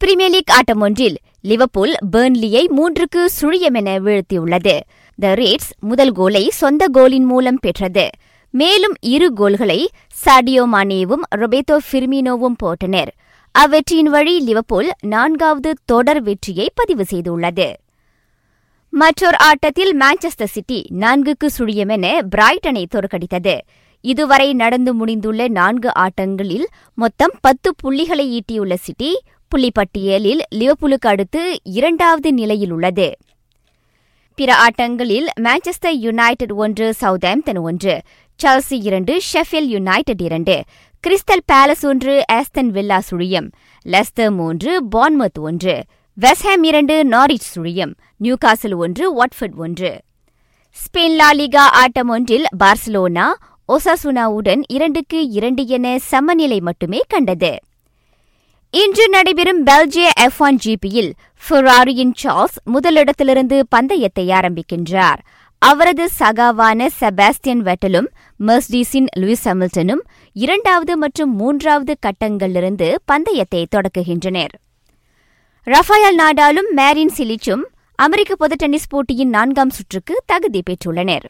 English 0.00 0.16
premier 0.16 0.30
league 0.30 0.56
ஆட்டம் 0.56 0.80
ஒன்றில் 0.80 1.16
Liverpool 1.40 1.94
பெர்ன்லியை 2.12 2.62
மூன்றுக்கு 2.76 3.20
சுழியமென 3.40 3.88
வீழ்த்தியுள்ளது. 4.06 4.80
த 5.18 5.34
rates 5.34 5.70
முதல் 5.80 6.12
கோலை 6.12 6.42
சொந்த 6.50 6.86
கோலின் 6.92 7.24
மூலம் 7.24 7.58
பெற்றது. 7.60 8.04
மேலும் 8.50 8.94
இரு 9.00 9.32
கோல்களை 9.32 9.88
சாடியோ 10.24 10.64
மானேவும் 10.72 11.24
ரொபேத்தோ 11.36 11.76
ஃபிர்மினோவும் 11.86 12.58
போட்டனர். 12.64 13.10
அவ்வெற்றியின் 13.54 14.12
வழி 14.14 14.40
லிவர்பூல் 14.40 14.90
நான்காவது 15.00 15.72
தொடர் 15.84 16.22
வெற்றியை 16.22 16.68
பதிவு 16.74 17.06
செய்துள்ளது. 17.10 17.68
மற்றொரு 18.88 19.38
ஆட்டத்தில் 19.38 20.00
மான்செஸ்டர் 20.00 20.54
சிட்டி 20.56 20.86
நான்குக்கு 21.00 21.48
சுழியமென 21.58 22.06
பிரைட்டனை 22.36 22.84
தோற்கடித்தது. 22.94 23.56
இதுவரை 24.00 24.54
நடந்து 24.54 25.06
முடிந்துள்ள 25.06 25.48
நான்கு 25.48 25.90
ஆட்டங்களில் 25.98 26.66
மொத்தம் 26.94 27.30
பத்து 27.40 27.74
புள்ளிகளை 27.74 28.40
ஈட்டியுள்ள 28.40 28.74
சிட்டி 28.74 29.20
புள்ளிப்பட்டியலில் 29.50 30.40
லிவர்பூலுக்கு 30.54 31.06
அடுத்து 31.06 31.58
இரண்டாவது 31.62 32.32
நிலையில் 32.32 32.70
உள்ளது. 32.70 33.16
பிற 34.34 34.54
ஆட்டங்களில் 34.54 35.26
மான்செஸ்டர் 35.40 35.96
யுனைடெட் 35.96 36.52
ஒன்று 36.52 36.94
சவுதாம்டன் 37.00 37.60
ஒன்று 37.60 38.02
செல்சி 38.42 38.78
இரண்டு 38.82 39.20
ஷெஃபில் 39.32 39.66
யுனைடெட் 39.66 40.20
இரண்டு 40.20 40.62
கிறிஸ்டல் 41.06 41.44
பேலஸ் 41.52 41.82
ஒன்று 41.82 42.24
ஆஸ்தன் 42.32 42.66
வில்லா 42.66 43.00
சுழியம் 43.10 43.50
லெஸ்தர் 43.86 44.34
மூன்று 44.34 44.84
பான்மத் 44.96 45.40
ஒன்று 45.40 45.84
வெஸ்ஹாம் 46.20 46.62
இரண்டு 46.62 47.04
நாரிச் 47.04 47.58
சுழியம் 47.58 47.94
நியூகாசில் 48.20 48.74
ஒன்று 48.74 49.24
வாட்ஃபர்ட் 49.24 49.54
ஒன்று. 49.54 50.00
ஸ்பெயின் 50.76 51.16
லாலிகா 51.18 51.56
ஆட்டம் 51.56 52.08
ஒன்றில் 52.08 52.44
பார்சிலோனா 52.64 53.32
ஒசாசுனாவுடன் 53.68 54.62
இரண்டுக்கு 54.68 55.28
இரண்டு 55.28 55.66
என 55.66 55.98
சமநிலை 55.98 56.60
மட்டுமே 56.60 57.00
கண்டது. 57.08 57.58
இன்று 58.70 59.08
நடைபெறும் 59.08 59.66
பெல்ஜிய 59.66 60.08
எஃப் 60.20 60.38
ஒன் 60.38 60.58
ஜிபியில் 60.64 61.10
ஃபெராரியின் 61.48 62.14
சார்ஸ் 62.14 62.56
முதலிடத்திலிருந்து 62.66 63.60
பந்தயத்தை 63.68 64.28
ஆரம்பிக்கின்றார். 64.28 65.20
அவரது 65.58 66.08
சகாவான 66.18 66.86
செபாஸ்டியன் 67.00 67.62
வெட்டலும் 67.62 68.08
மெர்ஸ்டீஸின் 68.46 69.06
லூயிஸ் 69.16 69.44
ஹமில்டனும் 69.44 70.02
இரண்டாவது 70.32 70.96
மற்றும் 70.96 71.36
மூன்றாவது 71.36 71.96
கட்டங்களிலிருந்து 72.06 72.94
பந்தயத்தை 73.04 73.66
தொடக்குகின்றனர். 73.76 74.54
ரஃபாயல் 75.66 76.18
நாடாலும் 76.18 76.70
மேரின் 76.70 77.14
சிலிச்சும் 77.16 77.64
அமெரிக்க 77.94 78.36
பொது 78.36 78.54
டென்னிஸ் 78.54 78.88
போட்டியின் 78.88 79.28
நான்காம் 79.28 79.70
சுற்றுக்கு 79.70 80.22
தகுதி 80.26 80.62
பெற்றுள்ளனர். 80.70 81.26